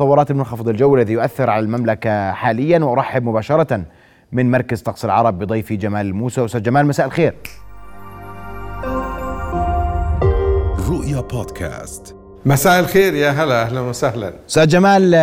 تطورات 0.00 0.30
المنخفض 0.30 0.68
الجوي 0.68 1.00
الذي 1.00 1.12
يؤثر 1.12 1.50
على 1.50 1.64
المملكة 1.64 2.32
حاليا. 2.32 2.78
وأرحب 2.78 3.22
مباشرة 3.22 3.82
من 4.32 4.50
مركز 4.50 4.80
طقس 4.82 5.04
العرب 5.04 5.38
بضيفي 5.38 5.76
جمال 5.76 6.06
الموسى 6.06 6.44
أستاذ 6.44 6.62
جمال 6.62 6.86
مساء 6.86 7.06
الخير. 7.06 7.34
رؤيا 10.90 11.20
بودكاست. 11.20 12.16
مساء 12.46 12.80
الخير 12.80 13.14
يا 13.14 13.30
هلا 13.30 13.62
أهلا 13.62 13.80
وسهلا. 13.80 14.32
أستاذ 14.48 14.66
جمال 14.66 15.14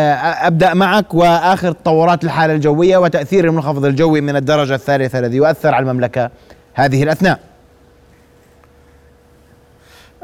أبدأ 0.41 0.73
معك 0.73 1.13
وآخر 1.13 1.71
تطورات 1.71 2.23
الحالة 2.23 2.53
الجوية 2.53 2.97
وتأثير 2.97 3.45
المنخفض 3.45 3.85
الجوي 3.85 4.21
من 4.21 4.35
الدرجة 4.35 4.75
الثالثة 4.75 5.19
الذي 5.19 5.37
يؤثر 5.37 5.73
على 5.73 5.83
المملكة 5.89 6.29
هذه 6.73 7.03
الأثناء. 7.03 7.39
آه، 7.39 7.46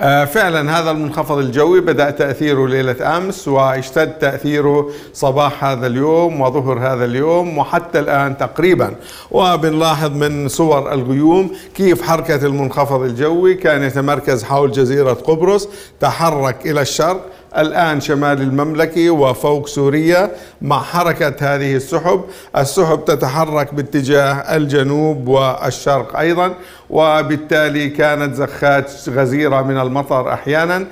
فعلا 0.02 0.80
هذا 0.80 0.92
المنخفض 0.92 1.38
الجوي 1.38 1.82
بدأ 1.82 2.10
تأثيره 2.10 2.68
ليلة 2.68 3.18
أمس 3.18 3.48
واشتد 3.48 4.12
تأثيره 4.20 4.90
صباح 5.14 5.64
هذا 5.64 5.88
اليوم 5.88 6.42
وظهر 6.42 6.80
هذا 6.80 7.06
اليوم 7.06 7.58
وحتى 7.58 8.00
الآن 8.00 8.38
تقريبا. 8.38 8.96
وبنلاحظ 9.32 10.12
من 10.12 10.48
صور 10.48 10.94
الغيوم 10.94 11.52
كيف 11.76 12.02
حركة 12.02 12.46
المنخفض 12.46 13.02
الجوي 13.02 13.54
كان 13.54 13.84
يتمركز 13.84 14.44
حول 14.44 14.72
جزيرة 14.72 15.14
قبرص 15.14 15.70
تحرك 16.00 16.66
إلى 16.66 16.82
الشرق 16.82 17.26
الآن 17.58 18.02
شمال 18.02 18.42
المملكة 18.42 19.10
وفوق 19.10 19.68
سوريا 19.68 20.32
مع 20.62 20.82
حركة 20.82 21.36
هذه 21.40 21.76
السحب. 21.76 22.22
السحب 22.58 23.06
تتحرك 23.06 23.74
باتجاه 23.74 24.34
الجنوب 24.56 25.28
والشرق 25.28 26.20
أيضا 26.20 26.54
وبالتالي 26.90 27.90
كانت 27.90 28.36
زخات 28.36 28.92
غزيرة 29.10 29.62
من 29.62 29.80
المطر 29.80 30.34
أحيانا. 30.34 30.86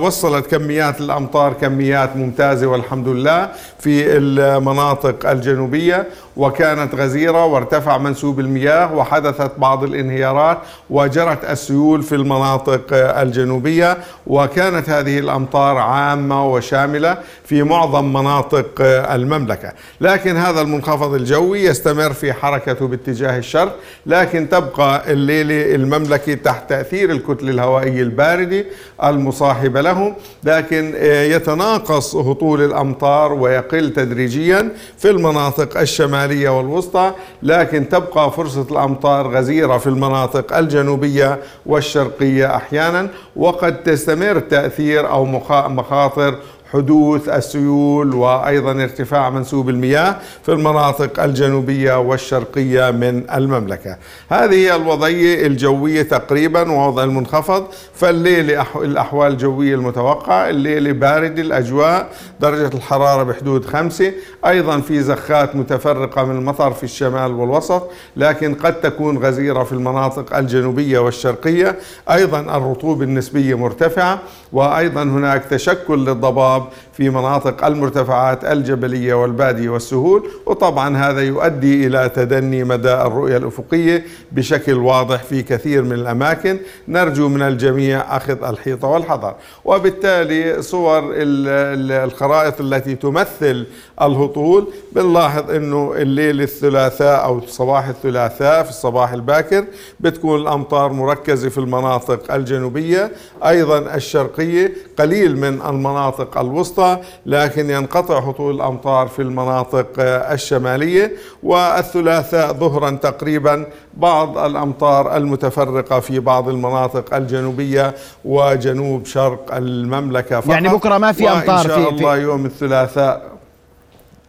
وصلت 0.00 0.46
كميات 0.46 1.00
الأمطار 1.00 1.52
كميات 1.52 2.16
ممتازة 2.16 2.66
والحمد 2.66 3.08
لله 3.08 3.48
في 3.80 4.16
المناطق 4.16 5.30
الجنوبية. 5.30 6.06
وكانت 6.36 6.94
غزيرة 6.94 7.44
وارتفع 7.44 7.98
منسوب 7.98 8.40
المياه 8.40 8.94
وحدثت 8.94 9.50
بعض 9.58 9.84
الانهيارات 9.84 10.58
وجرت 10.90 11.44
السيول 11.50 12.02
في 12.02 12.14
المناطق 12.14 12.82
الجنوبية 12.92 13.98
وكانت 14.26 14.90
هذه 14.90 15.18
الأمطار 15.18 15.76
عامة 15.76 16.46
وشاملة 16.52 17.18
في 17.44 17.62
معظم 17.62 18.12
مناطق 18.12 18.66
المملكة. 19.12 19.72
لكن 20.00 20.36
هذا 20.36 20.60
المنخفض 20.60 21.14
الجوي 21.14 21.62
يستمر 21.64 22.12
في 22.12 22.32
حركته 22.32 22.88
باتجاه 22.88 23.38
الشرق 23.38 23.76
لكن 24.06 24.48
تبقى 24.48 25.12
الليلة 25.12 25.74
المملكة 25.74 26.34
تحت 26.34 26.68
تأثير 26.70 27.10
الكتلة 27.10 27.50
الهوائية 27.50 28.02
الباردة 28.02 28.64
المصاحبة 29.04 29.80
له 29.80 30.14
لكن 30.44 30.94
يتناقص 31.02 32.14
هطول 32.16 32.62
الأمطار 32.64 33.32
ويقل 33.32 33.92
تدريجيا 33.92 34.68
في 34.98 35.10
المناطق 35.10 35.80
الشمالية 35.80 36.25
والوسطى 36.48 37.12
لكن 37.42 37.88
تبقى 37.88 38.30
فرصة 38.32 38.66
الأمطار 38.70 39.28
غزيرة 39.36 39.78
في 39.78 39.86
المناطق 39.86 40.56
الجنوبية 40.56 41.38
والشرقية 41.66 42.56
أحيانا 42.56 43.08
وقد 43.36 43.82
تستمر 43.82 44.38
تأثير 44.38 45.08
أو 45.10 45.24
مخاطر 45.68 46.38
حدوث 46.72 47.28
السيول 47.28 48.14
وأيضا 48.14 48.72
ارتفاع 48.72 49.30
منسوب 49.30 49.68
المياه 49.68 50.16
في 50.42 50.52
المناطق 50.52 51.22
الجنوبية 51.22 51.98
والشرقية 51.98 52.90
من 52.90 53.30
المملكة. 53.30 53.96
هذه 54.28 54.54
هي 54.54 54.76
الوضعية 54.76 55.46
الجوية 55.46 56.02
تقريبا 56.02 56.72
ووضع 56.72 57.04
المنخفض 57.04 57.66
فالليله 57.94 58.66
الأحوال 58.76 59.32
الجوية 59.32 59.74
المتوقعة، 59.74 60.50
الليلة 60.50 60.92
بارده 60.92 61.42
الأجواء، 61.42 62.08
درجة 62.40 62.76
الحرارة 62.76 63.22
بحدود 63.22 63.64
خمسة، 63.64 64.12
أيضا 64.46 64.80
في 64.80 65.00
زخات 65.00 65.56
متفرقة 65.56 66.24
من 66.24 66.36
المطر 66.36 66.70
في 66.70 66.84
الشمال 66.84 67.32
والوسط، 67.32 67.90
لكن 68.16 68.54
قد 68.54 68.80
تكون 68.80 69.18
غزيرة 69.18 69.64
في 69.64 69.72
المناطق 69.72 70.36
الجنوبية 70.36 70.98
والشرقية، 70.98 71.76
أيضا 72.10 72.40
الرطوبة 72.40 73.04
النسبية 73.04 73.54
مرتفعة، 73.54 74.18
وأيضا 74.52 75.02
هناك 75.02 75.44
تشكل 75.44 75.98
للضباب 75.98 76.55
الضباب 76.56 76.72
في 76.92 77.10
مناطق 77.10 77.64
المرتفعات 77.64 78.44
الجبلية 78.44 79.14
والبادية 79.14 79.68
والسهول 79.68 80.28
وطبعا 80.46 80.96
هذا 80.96 81.20
يؤدي 81.20 81.86
إلى 81.86 82.08
تدني 82.08 82.64
مدى 82.64 82.94
الرؤية 82.94 83.36
الأفقية 83.36 84.04
بشكل 84.32 84.74
واضح 84.74 85.22
في 85.22 85.42
كثير 85.42 85.82
من 85.82 85.92
الأماكن. 85.92 86.58
نرجو 86.88 87.28
من 87.28 87.42
الجميع 87.42 88.16
أخذ 88.16 88.44
الحيطة 88.44 88.88
والحذر. 88.88 89.34
وبالتالي 89.64 90.62
صور 90.62 91.02
الخرائط 91.16 92.60
التي 92.60 92.94
تمثل 92.94 93.66
الهطول 94.02 94.68
بنلاحظ 94.92 95.50
أنه 95.50 95.92
الليل 95.96 96.42
الثلاثاء 96.42 97.24
أو 97.24 97.40
صباح 97.46 97.88
الثلاثاء 97.88 98.62
في 98.62 98.70
الصباح 98.70 99.12
الباكر 99.12 99.64
بتكون 100.00 100.40
الأمطار 100.40 100.92
مركزة 100.92 101.48
في 101.48 101.58
المناطق 101.58 102.34
الجنوبية. 102.34 103.12
أيضا 103.46 103.78
الشرقية 103.78 104.72
قليل 104.98 105.36
من 105.36 105.62
المناطق 105.68 106.38
الوسطى 106.46 106.98
لكن 107.26 107.70
ينقطع 107.70 108.18
هطول 108.18 108.54
الأمطار 108.54 109.08
في 109.08 109.22
المناطق 109.22 109.86
الشمالية 110.32 111.12
والثلاثاء 111.42 112.52
ظهرا 112.52 112.90
تقريبا 112.90 113.66
بعض 113.94 114.38
الأمطار 114.38 115.16
المتفرقة 115.16 116.00
في 116.00 116.20
بعض 116.20 116.48
المناطق 116.48 117.14
الجنوبية 117.14 117.94
وجنوب 118.24 119.06
شرق 119.06 119.54
المملكة 119.54 120.40
فقط. 120.40 120.50
يعني 120.50 120.68
بكرة 120.68 120.98
ما 120.98 121.12
في 121.12 121.28
أمطار 121.30 121.60
إن 121.60 121.68
شاء 121.68 121.88
الله 121.90 122.16
يوم 122.16 122.46
الثلاثاء. 122.46 123.22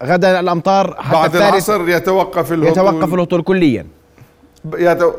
غدا 0.03 0.39
الأمطار 0.39 0.95
حتى 0.99 1.13
بعد 1.16 1.35
العصر 1.35 1.89
يتوقف 1.89 2.51
الهطول. 2.53 2.72
يتوقف 2.72 3.13
الهطول 3.13 3.41
كليا. 3.41 3.85
يتو 4.78 5.11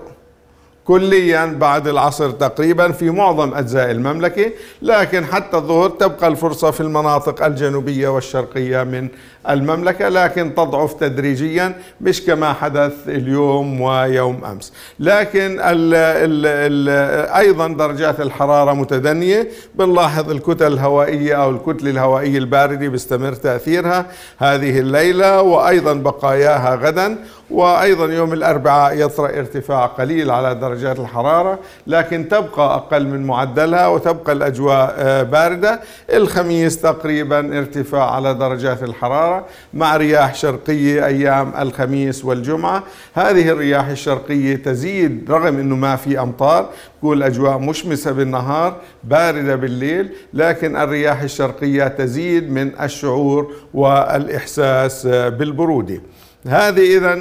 كليا 0.89 1.47
بعد 1.47 1.89
العصر 1.89 2.31
تقريبا 2.31 2.93
في 2.93 3.11
معظم 3.11 3.55
أجزاء 3.55 3.91
المملكة 3.91 4.53
لكن 4.83 5.25
حتى 5.25 5.57
الظهر 5.57 5.89
تبقى 5.91 6.29
الفرصة 6.29 6.71
في 6.71 6.81
المناطق 6.81 7.45
الجنوبية 7.45 8.09
والشرقية 8.09 8.83
من 8.83 9.09
المملكة 9.49 10.09
لكن 10.09 10.55
تضعف 10.55 10.93
تدريجيا 10.93 11.75
مش 12.01 12.23
كما 12.25 12.53
حدث 12.53 12.93
اليوم 13.09 13.81
ويوم 13.81 14.45
أمس. 14.45 14.73
لكن 15.01 15.61
ال 15.61 15.95
ال 15.95 16.47
ال 16.47 16.89
أيضا 17.29 17.69
درجات 17.69 18.21
الحرارة 18.21 18.73
متدنية. 18.73 19.49
بنلاحظ 19.75 20.31
الكتل 20.31 20.67
الهوائية 20.73 21.35
أو 21.43 21.51
الكتله 21.51 21.91
الهوائيه 21.91 22.39
الباردة 22.39 22.89
بيستمر 22.89 23.33
تأثيرها 23.33 24.07
هذه 24.39 24.79
الليلة 24.79 25.43
وأيضا 25.43 25.93
بقاياها 25.93 26.75
غدا. 26.75 27.19
وأيضا 27.51 28.07
يوم 28.07 28.33
الأربعاء 28.33 28.97
يطرأ 29.01 29.29
ارتفاع 29.29 29.87
قليل 29.87 30.31
على 30.31 30.55
درجات 30.55 30.99
الحرارة 30.99 31.59
لكن 31.87 32.29
تبقى 32.29 32.75
أقل 32.75 33.07
من 33.07 33.27
معدلها 33.27 33.87
وتبقى 33.87 34.33
الأجواء 34.33 34.95
آه، 34.99 35.23
باردة. 35.23 35.81
الخميس 36.13 36.81
تقريبا 36.81 37.59
ارتفاع 37.59 38.11
على 38.15 38.35
درجات 38.35 38.83
الحراره 39.29 39.45
مع 39.75 39.97
رياح 39.97 40.35
شرقية 40.35 41.07
أيام 41.07 41.53
الخميس 41.59 42.25
والجمعة. 42.25 42.83
هذه 43.15 43.49
الرياح 43.49 43.87
الشرقية 43.89 44.57
تزيد 44.57 45.31
رغم 45.31 45.59
إنه 45.59 45.77
ما 45.77 45.97
في 45.97 46.21
أمطار 46.21 46.69
تكون 46.99 47.17
الاجواء 47.17 47.59
مشمسة 47.59 48.13
بالنهار 48.13 48.77
باردة 49.05 49.57
بالليل 49.57 50.11
لكن 50.35 50.77
الرياح 50.77 51.23
الشرقية 51.23 51.89
تزيد 51.89 52.51
من 52.51 52.81
الشعور 52.81 53.53
والإحساس 53.75 55.07
آه، 55.07 55.29
بالبرودة. 55.29 56.01
هذه 56.47 56.97
اذا 56.99 57.15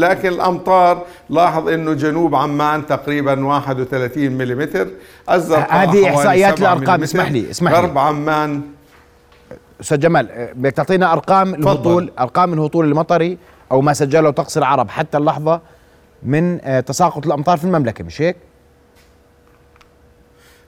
لكن 0.00 0.28
الأمطار 0.28 1.04
لاحظ 1.30 1.68
إنه 1.68 1.92
جنوب 1.92 2.34
عمان 2.34 2.86
تقريبا 2.86 3.44
31 3.46 4.30
ملم 4.32 4.62
هذه 5.70 6.08
إحصائيات 6.08 6.60
الأرقام 6.60 7.02
اسمح 7.02 7.30
لي 7.30 7.50
اسمح 7.50 7.72
لي. 7.72 7.78
غرب 7.78 7.98
عمان 7.98 8.60
أستاذ 9.80 10.00
جمال 10.00 10.48
بدك 10.54 10.72
تعطينا 10.72 11.12
أرقام 11.12 11.54
الهطول 11.54 12.10
أرقام 12.18 12.52
الهطول 12.52 12.84
المطري 12.84 13.38
أو 13.72 13.80
ما 13.80 13.92
سجله 13.92 14.30
طقس 14.30 14.58
العرب 14.58 14.90
حتى 14.90 15.18
اللحظة 15.18 15.60
من 16.22 16.60
آه، 16.64 16.80
تساقط 16.80 17.26
الأمطار 17.26 17.58
في 17.58 17.64
المملكة 17.64 18.04
مش 18.04 18.22
هيك؟ 18.22 18.36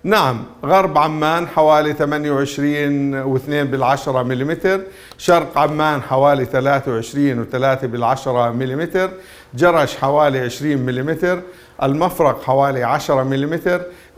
نعم 0.04 0.44
غرب 0.64 0.98
عمان 0.98 1.48
حوالي 1.48 1.92
28 1.92 3.38
و2 3.38 3.48
بالعشرة 3.48 4.22
ملم 4.22 4.58
شرق 5.18 5.58
عمان 5.58 6.02
حوالي 6.02 6.44
23 6.44 7.44
و3 7.44 7.84
بالعشرة 7.84 8.50
ملم 8.50 9.10
جرش 9.54 9.96
حوالي 9.96 10.40
20 10.40 10.76
ملم 10.76 11.42
المفرق 11.82 12.42
حوالي 12.42 12.84
10 12.84 13.22
ملم 13.22 13.60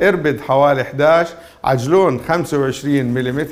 إربد 0.03 0.41
حوالي 0.41 0.83
11 0.83 1.35
عجلون 1.65 2.21
25 2.29 3.05
ملم 3.05 3.47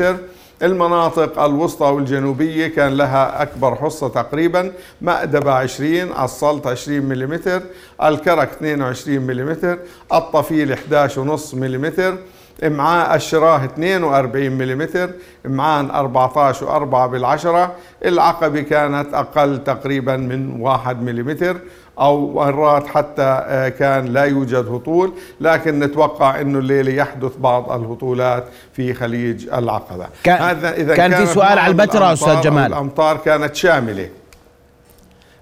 المناطق 0.62 1.42
الوسطى 1.42 1.86
والجنوبية 1.86 2.66
كان 2.66 2.96
لها 2.96 3.42
أكبر 3.42 3.74
حصة 3.74 4.08
تقريبا 4.08 4.72
مأدبة 5.00 5.52
20 5.52 5.92
السلط 6.22 6.66
20 6.66 7.00
ملم 7.00 7.40
الكرك 8.02 8.48
22 8.50 9.18
ملم 9.20 9.78
الطفيل 10.12 10.76
11.5 10.76 11.54
ملم 11.54 12.18
إمعاء 12.64 13.16
الشراه 13.16 13.64
42 13.64 14.50
ملم 14.50 15.12
إمعان 15.46 15.90
14 15.90 16.66
و4 16.66 17.10
بالعشرة 17.10 17.74
العقبة 18.04 18.60
كانت 18.60 19.14
أقل 19.14 19.64
تقريبا 19.64 20.16
من 20.16 20.60
1 20.60 21.02
ملم 21.02 21.58
أو 22.00 22.32
مرات 22.32 22.86
حتى 22.86 23.22
آه، 23.46 23.68
كان 23.68 24.04
لا 24.04 24.24
يوجد 24.24 24.66
هطول 24.68 25.12
لكن 25.40 25.78
نتوقع 25.78 26.40
إنه 26.40 26.58
الليلة 26.58 26.92
يحدث 26.92 27.36
بعض 27.36 27.72
الهطولات 27.72 28.44
في 28.72 28.94
خليج 28.94 29.48
العقبة. 29.48 30.06
كان 30.24 30.42
هذا 30.42 30.74
إذا 30.74 30.94
كان 30.94 31.14
في 31.14 31.26
سؤال 31.26 31.58
على 31.58 31.70
البتراء 31.70 32.12
أستاذ 32.12 32.40
جمال. 32.40 32.66
الأمطار 32.66 33.16
كانت 33.16 33.54
شاملة. 33.54 34.08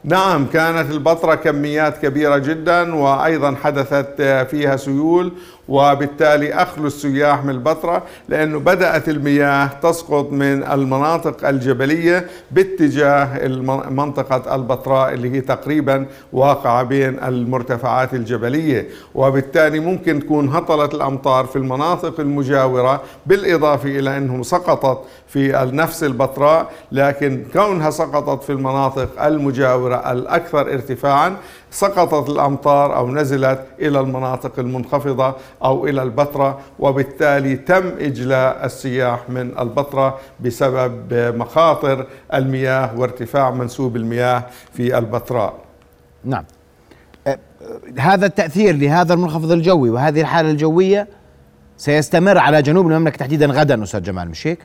نعم 0.05 0.47
كانت 0.47 0.91
البطرة 0.91 1.35
كميات 1.35 1.99
كبيرة 1.99 2.38
جدا 2.38 2.94
وأيضا 2.94 3.56
حدثت 3.64 4.14
آه، 4.20 4.43
فيها 4.43 4.76
سيول 4.76 5.32
وبالتالي 5.68 6.54
أخلوا 6.54 6.86
السياح 6.86 7.44
من 7.44 7.50
البتراء 7.50 8.02
لأنه 8.28 8.58
بدأت 8.58 9.08
المياه 9.08 9.66
تسقط 9.82 10.32
من 10.32 10.62
المناطق 10.64 11.48
الجبلية 11.48 12.26
باتجاه 12.50 13.48
منطقة 13.90 14.54
البتراء 14.54 15.12
اللي 15.14 15.30
هي 15.32 15.40
تقريبا 15.40 16.06
واقعة 16.32 16.82
بين 16.82 17.18
المرتفعات 17.24 18.14
الجبلية. 18.14 18.88
وبالتالي 19.14 19.80
ممكن 19.80 20.20
تكون 20.20 20.48
هطلت 20.48 20.94
الأمطار 20.94 21.44
في 21.46 21.56
المناطق 21.56 22.20
المجاورة 22.20 23.02
بالإضافة 23.26 23.88
إلى 23.88 24.16
أنه 24.16 24.42
سقطت 24.42 25.00
في 25.28 25.70
نفس 25.72 26.04
البتراء 26.04 26.70
لكن 26.92 27.44
كونها 27.52 27.90
سقطت 27.90 28.42
في 28.42 28.50
المناطق 28.52 29.24
المجاورة 29.24 30.12
الأكثر 30.12 30.60
ارتفاعا 30.60 31.36
سقطت 31.76 32.28
الأمطار 32.31 32.96
أو 32.96 33.11
نزلت 33.11 33.61
إلى 33.81 34.00
المناطق 34.00 34.58
المنخفضة 34.58 35.34
أو 35.64 35.87
إلى 35.87 36.02
البتراء 36.02 36.61
وبالتالي 36.78 37.56
تم 37.56 37.88
إجلاء 37.99 38.64
السياح 38.67 39.31
من 39.31 39.58
البتراء 39.58 40.20
بسبب 40.40 41.14
مخاطر 41.37 42.06
المياه 42.34 42.99
وارتفاع 42.99 43.50
منسوب 43.50 43.96
المياه 43.96 44.44
في 44.73 44.99
البتراء. 44.99 45.55
نعم. 46.25 46.44
أه، 47.26 47.38
هذا 47.99 48.26
التأثير 48.26 48.76
لهذا 48.76 49.14
المنخفض 49.14 49.52
الجوي 49.52 49.90
وهذه 49.90 50.20
الحالة 50.20 50.50
الجوية 50.50 51.08
سيستمر 51.76 52.38
على 52.38 52.62
جنوب 52.62 52.87
المملكة 52.87 53.17
تحديدا 53.17 53.46
غدا 53.46 53.82
أستاذ 53.82 54.02
جمال 54.02 54.31
مش 54.31 54.46
هيك؟ 54.46 54.58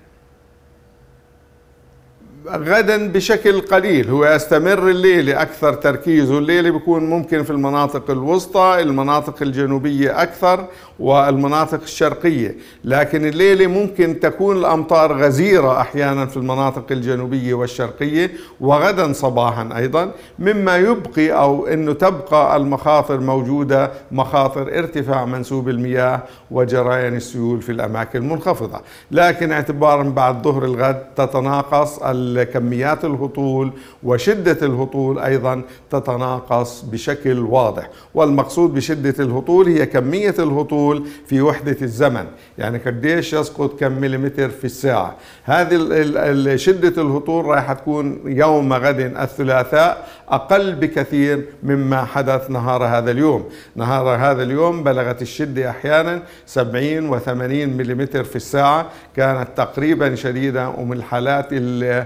غدا 2.48 3.12
بشكل 3.12 3.62
قليل. 3.62 4.10
هو 4.10 4.26
يستمر 4.26 4.90
الليلة 4.90 5.42
أكثر 5.42 5.74
تركيزه 5.74 6.38
الليلة 6.38 6.70
بيكون 6.70 7.10
ممكن 7.10 7.44
في 7.44 7.50
المناطق 7.50 8.12
الوسطى 8.12 8.78
المناطق 8.80 9.36
الجنوبية 9.42 10.22
أكثر 10.22 10.66
والمناطق 11.00 11.82
الشرقية. 11.82 12.56
لكن 12.84 13.26
الليلة 13.26 13.68
ممكن 13.68 14.20
تكون 14.20 14.58
الأمطار 14.58 15.14
غزيرة 15.24 15.82
أحيانا 15.82 16.26
في 16.26 16.38
المناطق 16.38 16.86
الجنوبية 16.92 17.54
والشرقية 17.54 18.32
وغدا 18.62 19.14
صباحا 19.14 19.70
أيضا. 19.78 20.12
مما 20.40 20.78
يبقي 20.78 21.32
أو 21.32 21.68
أنه 21.68 21.94
تبقى 21.94 22.58
المخاطر 22.58 23.20
موجودة 23.20 23.92
مخاطر 24.12 24.62
ارتفاع 24.78 25.26
منسوب 25.26 25.70
المياه 25.70 26.24
وجريان 26.52 27.16
السيول 27.16 27.62
في 27.62 27.72
الأماكن 27.72 28.20
المنخفضة. 28.20 28.82
لكن 29.12 29.52
اعتبارا 29.52 30.04
بعد 30.04 30.44
ظهر 30.44 30.66
الغد 30.66 31.04
تتناقص 31.16 32.00
كميات 32.40 33.06
الهطول 33.06 33.72
وشدة 34.04 34.66
الهطول 34.66 35.20
أيضا 35.20 35.62
تتناقص 35.90 36.82
بشكل 36.82 37.40
واضح. 37.40 37.90
والمقصود 38.14 38.74
بشدة 38.74 39.24
الهطول 39.24 39.68
هي 39.68 39.86
كمية 39.86 40.36
الهطول 40.40 41.08
في 41.28 41.42
وحدة 41.42 41.78
الزمن. 41.82 42.26
يعني 42.58 42.78
قديش 42.78 43.34
يسقط 43.34 43.80
كم 43.80 43.92
مليمتر 43.92 44.50
في 44.50 44.66
الساعة. 44.66 45.16
هذه 45.44 46.56
شدة 46.56 47.02
الهطول 47.02 47.46
راح 47.46 47.74
تكون 47.74 48.20
يوم 48.26 48.74
غد 48.74 49.00
الثلاثاء 49.00 50.08
أقل 50.30 50.76
بكثير 50.76 51.46
مما 51.64 52.06
حدث 52.06 52.50
نهار 52.50 52.84
هذا 52.84 53.12
اليوم. 53.12 53.50
نهار 53.76 54.08
هذا 54.16 54.44
اليوم 54.44 54.84
بلغت 54.84 55.22
الشدة 55.22 55.70
أحيانا 55.70 56.22
70 56.46 57.10
و 57.10 57.20
80 57.20 57.70
ملم 57.70 58.06
في 58.06 58.36
الساعة. 58.36 58.90
كانت 59.16 59.48
تقريبا 59.56 60.16
شديدة 60.16 60.70
ومن 60.70 60.98
الحالات 60.98 61.54
اللي 61.54 62.06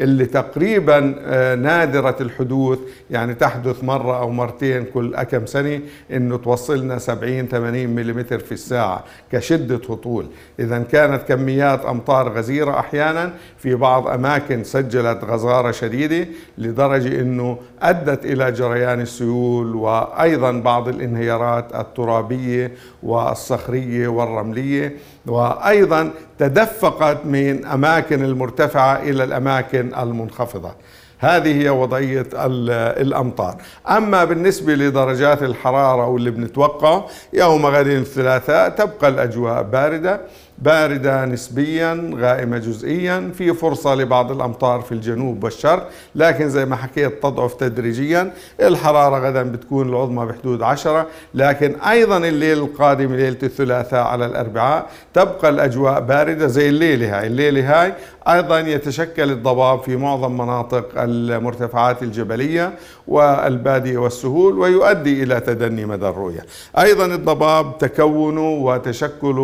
اللي 0.00 0.26
تقريبا 0.26 1.14
آه، 1.18 1.54
نادرة 1.54 2.16
الحدوث 2.20 2.78
يعني 3.10 3.34
تحدث 3.34 3.84
مرة 3.84 4.18
أو 4.20 4.30
مرتين 4.30 4.84
كل 4.84 5.22
كم 5.22 5.46
سنة 5.46 5.80
إنه 6.12 6.36
توصلنا 6.36 6.98
70 6.98 7.46
80 7.46 7.86
ملم 7.86 8.22
في 8.22 8.52
الساعة 8.52 9.04
كشدة 9.32 9.80
هطول. 9.88 10.26
إذا 10.60 10.78
كانت 10.78 11.22
كميات 11.28 11.84
أمطار 11.84 12.32
غزيرة 12.32 12.78
أحيانا 12.78 13.32
في 13.58 13.74
بعض 13.74 14.08
أماكن 14.08 14.64
سجلت 14.64 15.24
غزارة 15.24 15.70
شديدة 15.70 16.28
لدرجة 16.58 17.20
إنه 17.20 17.58
أدت 17.82 18.24
إلى 18.24 18.52
جريان 18.52 19.00
السيول 19.00 19.74
وأيضا 19.74 20.52
بعض 20.52 20.88
الانهيارات 20.88 21.74
الترابية 21.74 22.72
والصخرية 23.02 24.08
والرملية. 24.08 24.96
وأيضا 25.26 26.10
تدفقت 26.38 27.26
من 27.26 27.64
أماكن 27.64 28.24
المرتفعة 28.24 29.02
إلى 29.02 29.24
الأماكن 29.24 29.89
المنخفضة. 29.94 30.72
هذه 31.18 31.62
هي 31.62 31.68
وضعية 31.68 32.26
الأمطار. 32.34 33.56
أما 33.88 34.24
بالنسبة 34.24 34.74
لدرجات 34.74 35.42
الحرارة 35.42 36.06
واللي 36.06 36.30
بنتوقع 36.30 37.04
يوم 37.32 37.66
غد 37.66 37.86
الثلاثاء 37.86 38.68
تبقى 38.68 39.08
الأجواء 39.08 39.62
باردة 39.62 40.20
باردة 40.58 41.24
نسبيا 41.24 42.10
غائمة 42.14 42.58
جزئيا 42.58 43.32
في 43.34 43.54
فرصة 43.54 43.94
لبعض 43.94 44.30
الأمطار 44.32 44.80
في 44.80 44.92
الجنوب 44.92 45.44
والشرق. 45.44 45.88
لكن 46.14 46.48
زي 46.48 46.64
ما 46.64 46.76
حكيت 46.76 47.22
تضعف 47.22 47.54
تدريجيا. 47.54 48.32
الحرارة 48.60 49.28
غدا 49.28 49.42
بتكون 49.42 49.88
العظمى 49.88 50.26
بحدود 50.26 50.62
عشرة. 50.62 51.06
لكن 51.34 51.74
أيضا 51.80 52.16
الليل 52.16 52.58
القادم 52.58 53.14
ليلة 53.14 53.38
الثلاثاء 53.42 54.02
على 54.02 54.26
الأربعاء 54.26 54.86
تبقى 55.14 55.48
الأجواء 55.48 56.00
باردة 56.00 56.46
زي 56.46 56.68
الليلة 56.68 57.18
هاي. 57.18 57.26
الليلة 57.26 57.82
هاي 57.82 57.92
أيضا 58.28 58.58
يتشكل 58.58 59.30
الضباب 59.30 59.82
في 59.82 59.96
معظم 59.96 60.32
مناطق 60.32 60.84
المرتفعات 60.96 62.02
الجبلية 62.02 62.72
والبادية 63.08 63.98
والسهول 63.98 64.58
ويؤدي 64.58 65.22
إلى 65.22 65.40
تدني 65.40 65.84
مدى 65.84 66.08
الرؤية. 66.08 66.40
أيضا 66.78 67.04
الضباب 67.04 67.78
تكونه 67.78 68.48
وتشكله 68.48 69.40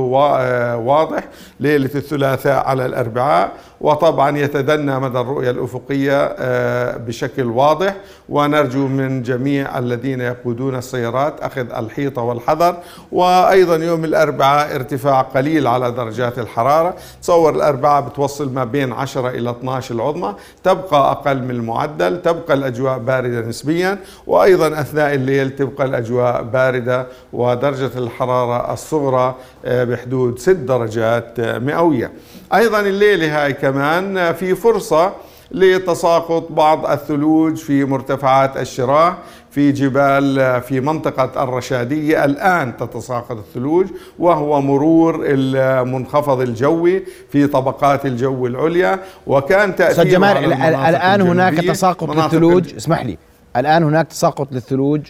واضح 0.76 1.25
ليلة 1.61 1.90
الثلاثاء 1.94 2.67
على 2.67 2.87
الأربعاء 2.87 3.52
وطبعا 3.81 4.38
يتدنى 4.38 4.99
مدى 5.00 5.20
الرؤية 5.20 5.50
الأفقية 5.50 6.34
آه، 6.38 6.96
بشكل 6.96 7.45
واضح. 7.45 7.97
ونرجو 8.28 8.87
من 8.87 9.23
جميع 9.23 9.78
الذين 9.78 10.21
يقودون 10.21 10.75
السيارات 10.76 11.40
أخذ 11.40 11.73
الحيطة 11.73 12.23
والحذر. 12.23 12.76
وأيضا 13.12 13.76
يوم 13.76 14.04
الأربعاء 14.04 14.75
ارتفاع 14.75 15.21
قليل 15.23 15.66
على 15.66 15.90
درجات 15.90 16.38
الحرارة. 16.38 16.95
تصور 17.23 17.54
الأربعاء 17.54 18.02
بتوصل 18.02 18.52
ما 18.52 18.65
بين 18.66 18.92
10 18.92 19.28
إلى 19.28 19.50
12 19.50 19.94
العظمى 19.94 20.35
تبقى 20.64 21.11
أقل 21.11 21.42
من 21.42 21.50
المعدل 21.50 22.23
تبقى 22.23 22.54
الأجواء 22.54 22.99
باردة 22.99 23.40
نسبيا 23.40 23.99
وأيضا 24.26 24.80
أثناء 24.80 25.14
الليل 25.14 25.50
تبقى 25.50 25.85
الأجواء 25.85 26.42
باردة 26.42 27.06
ودرجة 27.32 27.90
الحرارة 27.99 28.73
الصغرى 28.73 29.35
آه، 29.64 29.85
بحدود 29.85 30.38
6 30.38 30.52
درجات 30.52 31.40
مئوية. 31.40 32.12
أيضا 32.54 32.80
الليلة 32.80 33.44
هاي 33.44 33.52
كمان 33.52 34.32
في 34.32 34.54
فرصة 34.54 35.12
لتساقط 35.50 36.53
بعض 36.53 36.87
الثلوج 36.87 37.57
في 37.57 37.85
مرتفعات 37.85 38.57
الشراء 38.57 39.17
في 39.50 39.73
جبال 39.73 40.61
في 40.62 40.81
منطقة 40.81 41.43
الرشادية. 41.43 42.25
الآن 42.25 42.76
تتساقط 42.76 43.37
الثلوج 43.37 43.87
وهو 44.19 44.61
مرور 44.61 45.21
المنخفض 45.26 46.41
الجوي 46.41 47.03
في 47.31 47.47
طبقات 47.47 48.07
الجو 48.07 48.47
العليا 48.47 48.99
وكان 49.26 49.76
تأثير 49.76 50.05
جمال 50.05 50.53
الآن 50.53 51.21
هناك 51.21 51.55
تساقط 51.55 52.11
للثلوج. 52.11 52.75
اسمح 52.75 53.05
لي. 53.05 53.19
الآن 53.57 53.83
هناك 53.83 54.07
تساقط 54.07 54.49
للثلوج 54.53 55.00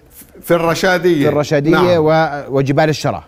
في 0.43 0.55
الرشادية. 0.55 1.23
في 1.23 1.29
الرشادية 1.29 1.71
نعم. 1.71 2.45
وجبال 2.51 2.89
الشراء. 2.89 3.25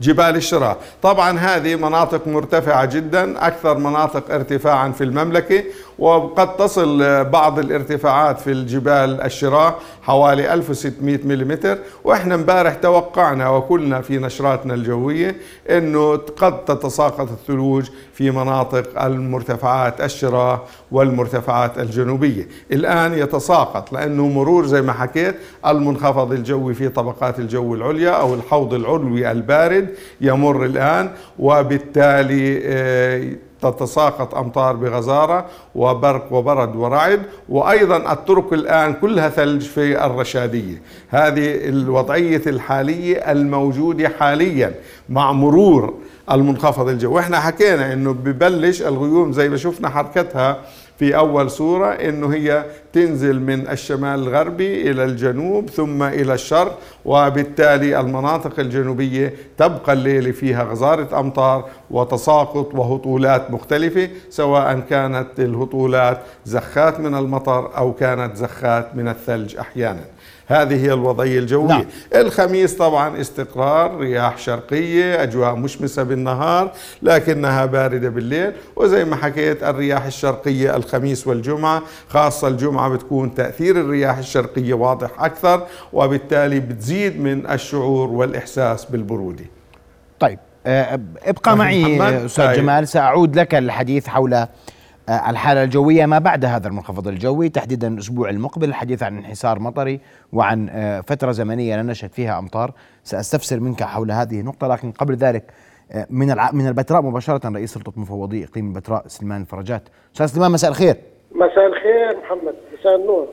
جبال 0.00 0.36
الشراء. 0.36 0.78
طبعا 1.02 1.38
هذه 1.38 1.76
مناطق 1.76 2.28
مرتفعة 2.28 2.84
جدا 2.84 3.46
أكثر 3.46 3.78
مناطق 3.78 4.34
ارتفاعا 4.34 4.90
في 4.92 5.04
المملكة 5.04 5.64
وقد 6.00 6.56
تصل 6.56 7.24
بعض 7.24 7.58
الارتفاعات 7.58 8.40
في 8.40 8.50
الجبال 8.52 9.20
الشراء 9.20 9.78
حوالي 10.02 10.54
1600 10.54 11.18
ملم 11.24 11.78
وإحنا 12.04 12.34
امبارح 12.34 12.74
توقعنا 12.74 13.48
وكلنا 13.48 14.00
في 14.00 14.18
نشراتنا 14.18 14.74
الجوية 14.74 15.36
إنه 15.70 16.16
قد 16.16 16.64
تتساقط 16.64 17.30
الثلوج 17.30 17.90
في 18.14 18.30
مناطق 18.30 19.02
المرتفعات 19.02 20.00
الشراء 20.00 20.66
والمرتفعات 20.92 21.78
الجنوبية، 21.78 22.48
الآن 22.72 23.14
يتساقط 23.14 23.92
لأنه 23.92 24.26
مرور 24.28 24.66
زي 24.66 24.82
ما 24.82 24.92
حكيت 24.92 25.34
المنخفض 25.66 26.32
الجوي 26.32 26.74
في 26.74 26.88
طبقات 26.88 27.38
الجو 27.38 27.74
العليا 27.74 28.10
أو 28.10 28.34
الحوض 28.34 28.74
العلوي 28.74 29.30
البارد 29.30 29.88
يمر 30.20 30.64
الآن 30.64 31.10
وبالتالي 31.38 32.60
آه، 32.64 33.49
تتساقط 33.62 34.34
أمطار 34.34 34.76
بغزارة 34.76 35.46
وبرق 35.74 36.32
وبرد 36.32 36.76
ورعد 36.76 37.22
وأيضا 37.48 38.12
الطرق 38.12 38.52
الآن 38.52 38.94
كلها 38.94 39.28
ثلج 39.28 39.62
في 39.62 40.06
الرشادية. 40.06 40.82
هذه 41.08 41.68
الوضعية 41.68 42.42
الحالية 42.46 43.16
الموجودة 43.16 44.08
حاليا 44.08 44.74
مع 45.08 45.32
مرور 45.32 45.94
المنخفض 46.32 46.88
الجوي. 46.88 47.14
وإحنا 47.14 47.40
حكينا 47.40 47.92
إنه 47.92 48.12
ببلش 48.12 48.82
الغيوم 48.82 49.32
زي 49.32 49.48
ما 49.48 49.56
شفنا 49.56 49.88
حركتها 49.88 50.58
في 51.00 51.16
أول 51.16 51.50
صورة 51.50 51.86
أنه 51.86 52.34
هي 52.34 52.64
تنزل 52.92 53.40
من 53.40 53.68
الشمال 53.68 54.20
الغربي 54.20 54.90
إلى 54.90 55.04
الجنوب 55.04 55.70
ثم 55.70 56.02
إلى 56.02 56.34
الشرق 56.34 56.78
وبالتالي 57.04 58.00
المناطق 58.00 58.60
الجنوبية 58.60 59.34
تبقى 59.58 59.92
الليلة 59.92 60.30
فيها 60.32 60.62
غزارة 60.64 61.20
أمطار 61.20 61.68
وتساقط 61.90 62.74
وهطولات 62.74 63.50
مختلفة 63.50 64.08
سواء 64.30 64.80
كانت 64.90 65.28
الهطولات 65.38 66.20
زخات 66.44 67.00
من 67.00 67.14
المطر 67.14 67.76
أو 67.76 67.92
كانت 67.92 68.36
زخات 68.36 68.96
من 68.96 69.08
الثلج 69.08 69.56
أحيانا. 69.56 70.04
هذه 70.50 70.84
هي 70.84 70.92
الوضعية 70.92 71.38
الجوية 71.38 71.68
نعم. 71.68 71.84
الخميس 72.14 72.74
طبعا 72.76 73.20
استقرار 73.20 73.96
رياح 73.98 74.38
شرقية 74.38 75.22
أجواء 75.22 75.54
مشمسة 75.54 76.02
بالنهار 76.02 76.72
لكنها 77.02 77.66
باردة 77.66 78.08
بالليل 78.08 78.52
وزي 78.76 79.04
ما 79.04 79.16
حكيت 79.16 79.62
الرياح 79.62 80.04
الشرقية 80.04 80.76
الخميس 80.76 81.26
والجمعة 81.26 81.82
خاصة 82.08 82.48
الجمعة 82.48 82.88
بتكون 82.88 83.34
تأثير 83.34 83.80
الرياح 83.80 84.18
الشرقية 84.18 84.74
واضح 84.74 85.10
أكثر 85.18 85.66
وبالتالي 85.92 86.60
بتزيد 86.60 87.20
من 87.20 87.50
الشعور 87.50 88.08
والإحساس 88.08 88.84
بالبرودة 88.84 89.44
طيب 90.20 90.38
آه، 90.66 91.00
ابقى 91.22 91.56
معي 91.56 92.26
أستاذ 92.26 92.46
طيب. 92.46 92.56
جمال 92.56 92.88
سأعود 92.88 93.36
لك 93.38 93.54
الحديث 93.54 94.06
حول 94.06 94.46
الحالة 95.08 95.62
الجوية 95.62 96.06
ما 96.06 96.18
بعد 96.18 96.44
هذا 96.44 96.68
المنخفض 96.68 97.08
الجوي 97.08 97.48
تحديدا 97.48 97.88
الأسبوع 97.88 98.30
المقبل 98.30 98.68
الحديث 98.68 99.02
عن 99.02 99.16
انحسار 99.16 99.58
مطري 99.58 100.00
وعن 100.32 100.68
آه، 100.68 101.00
فترة 101.00 101.32
زمنية 101.32 101.76
لا 101.76 101.82
نشهد 101.82 102.10
فيها 102.12 102.38
أمطار. 102.38 102.72
سأستفسر 103.04 103.60
منك 103.60 103.82
حول 103.82 104.10
هذه 104.10 104.40
النقطة 104.40 104.66
لكن 104.66 104.92
قبل 104.92 105.14
ذلك 105.14 105.44
آه، 105.92 106.06
من 106.10 106.36
من 106.52 106.68
البتراء 106.68 107.02
مباشرة 107.02 107.48
رئيس 107.48 107.74
سلطة 107.74 107.92
مفوضي 107.96 108.44
إقليم 108.44 108.66
البتراء 108.66 109.04
سليمان 109.06 109.40
الفرجات 109.40 109.82
أستاذ 110.14 110.26
سليمان 110.26 110.50
مساء 110.50 110.70
الخير. 110.70 110.96
مساء 111.34 111.66
الخير 111.66 112.18
محمد 112.24 112.54
مساء 112.80 112.96
النور. 112.96 113.26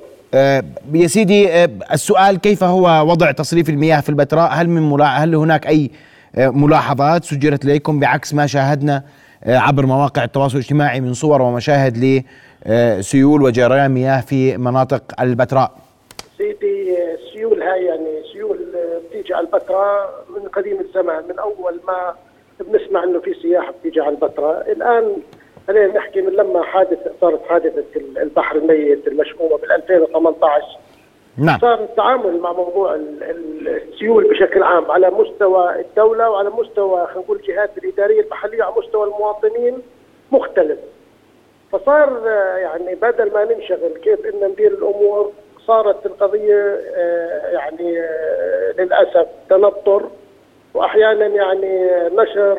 يا 0.94 1.08
سيدي 1.08 1.66
السؤال 1.66 2.38
كيف 2.38 2.64
هو 2.64 3.06
وضع 3.10 3.32
تصريف 3.32 3.70
المياه 3.70 4.02
في 4.02 4.10
البتراء؟ 4.10 4.52
هل 4.54 4.70
من. 4.70 5.02
هل 5.02 5.36
هناك 5.36 5.68
أي 5.68 5.92
ملاحظات 6.38 7.24
سجلت 7.26 7.66
لديكم 7.66 8.00
بعكس 8.00 8.34
ما 8.34 8.48
شاهدنا؟ 8.48 8.96
آه، 8.96 9.04
عبر 9.46 9.86
مواقع 9.86 10.24
التواصل 10.24 10.58
الاجتماعي 10.58 11.02
من 11.02 11.14
صور 11.14 11.42
ومشاهد 11.42 12.24
لسيول 12.66 13.42
وجريان 13.42 13.92
مياه 13.92 14.22
في 14.22 14.58
مناطق 14.58 15.22
البتراء. 15.22 15.72
سيدي 16.38 16.98
السيول 17.14 17.62
هاي 17.62 17.86
يعني 17.86 18.24
سيول 18.34 18.60
بتيجي 19.10 19.34
على 19.34 19.48
البتراء 19.48 20.26
من 20.36 20.48
قديم 20.50 20.80
الزمان 20.80 21.24
من 21.30 21.40
أول 21.40 21.80
ما 21.88 22.14
بنسمع 22.60 23.04
إنه 23.04 23.20
في 23.20 23.34
سياحه 23.42 23.72
بتيجي 23.80 24.02
على 24.02 24.10
البتراء. 24.16 24.72
الآن 24.72 25.16
خلينا 25.68 25.88
نحكي 25.98 26.22
من 26.22 26.34
لما 26.34 26.64
حادث 26.64 27.00
صارت 27.22 27.42
حادثة 27.50 27.84
البحر 27.96 28.56
الميت 28.56 29.08
المشؤومه 29.08 29.58
بال 29.58 29.72
2018 29.72 30.64
نعم. 31.38 31.60
صار 31.60 31.84
التعامل 31.84 32.40
مع 32.40 32.52
موضوع 32.52 32.96
السيول 32.96 34.30
بشكل 34.30 34.64
عام 34.64 34.92
على 34.92 35.10
مستوى 35.10 35.80
الدولة 35.80 36.30
وعلى 36.30 36.50
مستوى 36.50 37.06
خلينا 37.06 37.22
نقول 37.22 37.38
الجهات 37.38 37.78
الإدارية 37.78 38.22
المحليه 38.22 38.64
وعلى 38.64 38.76
مستوى 38.78 39.08
المواطنين 39.08 39.82
مختلف. 40.32 40.80
فصار 41.72 42.28
يعني 42.58 42.96
بدل 42.96 43.34
ما 43.34 43.46
ننشغل 43.46 43.98
كيف 44.04 44.26
إن 44.26 44.50
ندير 44.52 44.72
الأمور 44.72 45.32
صارت 45.66 46.06
القضية 46.06 46.80
آه، 46.96 47.52
يعني 47.52 48.00
آه، 48.00 48.74
للأسف 48.78 49.28
تنطر 49.50 50.10
وأحيانا 50.74 51.26
يعني 51.26 51.92
نشر 52.16 52.58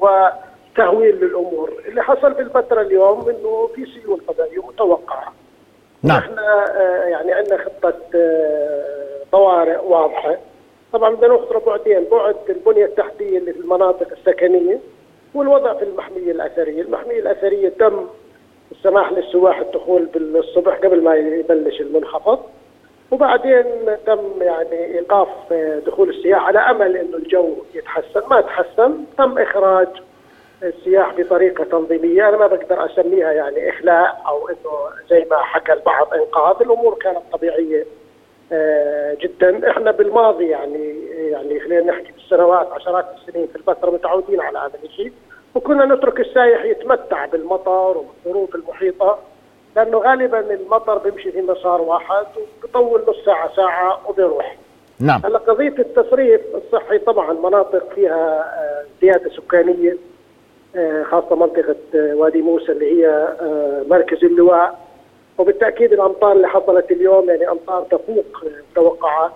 وتهويل 0.00 1.14
للأمور. 1.20 1.72
اللي 1.88 2.02
حصل 2.02 2.34
في 2.34 2.40
الفترة 2.40 2.80
اليوم 2.80 3.28
إنه 3.28 3.70
في 3.74 3.86
سيول 3.86 4.20
قضائية 4.28 4.66
متوقعة. 4.66 5.32
نعم. 6.02 6.18
إحنا 6.18 6.64
آه، 6.80 7.04
يعني 7.04 7.32
عندنا 7.32 7.58
خطة 7.64 7.94
آه، 8.14 8.84
طوارئ 9.32 9.78
واضحة. 9.84 10.36
طبعا 10.92 11.14
بدنا 11.14 11.28
ناخذ 11.28 11.64
بعدين 11.66 12.04
بعد 12.10 12.36
البنية 12.48 12.84
التحتية 12.84 13.38
اللي 13.38 13.52
في 13.52 13.60
المناطق 13.60 14.06
السكنية 14.12 14.78
والوضع 15.34 15.74
في 15.74 15.84
المحمية 15.84 16.30
الأثرية، 16.32 16.82
المحمية 16.82 17.20
الأثرية 17.20 17.68
تم 17.68 18.06
السماح 18.72 19.12
للسواح 19.12 19.58
الدخول 19.58 20.04
بالصبح 20.04 20.74
قبل 20.76 21.02
ما 21.02 21.14
يبلش 21.14 21.80
المنخفض. 21.80 22.38
وبعدين 23.10 23.64
تم 24.06 24.20
يعني 24.40 24.84
إيقاف 24.84 25.28
آه، 25.52 25.78
دخول 25.78 26.10
السياح 26.10 26.44
على 26.44 26.58
أمل 26.58 26.96
إنه 26.96 27.16
الجو 27.16 27.56
يتحسن، 27.74 28.22
ما 28.30 28.40
تحسن، 28.40 29.04
تم 29.18 29.38
إخراج 29.38 29.88
السياح 30.68 31.14
بطريقة 31.18 31.64
تنظيمية 31.64 32.28
أنا 32.28 32.36
ما 32.36 32.46
بقدر 32.46 32.86
أسميها 32.86 33.32
يعني 33.32 33.70
إخلاء 33.70 34.22
أو 34.26 34.48
إنه 34.48 34.70
زي 35.10 35.26
ما 35.30 35.36
حكى 35.36 35.72
البعض 35.72 36.14
إنقاذ 36.14 36.56
الأمور 36.60 36.94
كانت 36.94 37.20
طبيعية 37.32 37.86
آه، 38.52 39.16
جدا. 39.20 39.70
إحنا 39.70 39.90
بالماضي 39.90 40.48
يعني 40.48 40.94
يعني 41.30 41.60
خلينا 41.60 41.92
نحكي 41.92 42.12
بالسنوات 42.12 42.72
عشرات 42.72 43.06
السنين 43.18 43.46
في 43.46 43.56
الفترة 43.56 43.90
متعودين 43.90 44.40
على 44.40 44.58
هذا 44.58 44.78
الشيء 44.84 45.12
وكنا 45.54 45.84
نترك 45.84 46.20
السائح 46.20 46.64
يتمتع 46.64 47.26
بالمطر 47.26 47.96
والظروف 47.98 48.54
المحيطة 48.54 49.18
لأنه 49.76 49.98
غالبا 49.98 50.54
المطر 50.54 50.98
بيمشي 50.98 51.32
في 51.32 51.42
مسار 51.42 51.80
واحد 51.80 52.26
وبيطول 52.36 53.04
نص 53.08 53.24
ساعة 53.24 53.56
ساعة 53.56 54.00
وبيروح. 54.08 54.56
نعم. 55.00 55.20
هلا 55.24 55.38
قضية 55.38 55.74
التصريف 55.78 56.40
الصحي 56.54 56.98
طبعا 56.98 57.32
مناطق 57.32 57.94
فيها 57.94 58.40
آه، 58.40 58.84
زيادة 59.02 59.30
سكانية. 59.30 59.96
خاصة 61.10 61.36
منطقة 61.36 61.76
آه، 61.94 62.14
وادي 62.14 62.42
موسى 62.42 62.72
اللي 62.72 62.92
هي 62.92 63.08
آه، 63.40 63.84
مركز 63.88 64.24
اللواء. 64.24 64.86
وبالتأكيد 65.38 65.92
الأمطار 65.92 66.32
اللي 66.32 66.48
حصلت 66.48 66.90
اليوم 66.90 67.28
يعني 67.30 67.50
أمطار 67.50 67.82
تفوق 67.82 68.44
التوقعات 68.44 69.32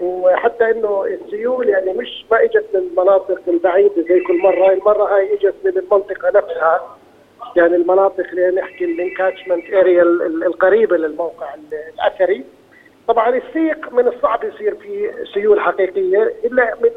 وحتى 0.00 0.70
إنه 0.70 1.04
السيول 1.04 1.68
يعني 1.68 1.92
مش 1.92 2.24
ما 2.30 2.44
إجت 2.44 2.64
من 2.74 2.80
المناطق 2.80 3.40
البعيدة 3.48 4.02
زي 4.02 4.20
كل 4.20 4.38
مرة، 4.38 4.72
المرة 4.72 5.16
هاي 5.16 5.34
إجت 5.34 5.54
من 5.64 5.78
المنطقة 5.78 6.30
نفسها. 6.34 6.96
يعني 7.56 7.76
المناطق 7.76 8.26
اللي 8.32 8.50
نحكي 8.50 8.84
ال 8.84 8.93
catchment 8.93 9.72
area 9.72 10.02
القريبة 10.46 10.96
للموقع 10.96 11.54
الأثري. 11.94 12.44
طبعا 13.08 13.28
السيق 13.36 13.92
من 13.92 14.08
الصعب 14.08 14.44
يصير 14.44 14.74
في 14.74 15.10
سيول 15.34 15.60
حقيقية 15.60 16.32
إلا 16.44 16.74
من 16.82 16.90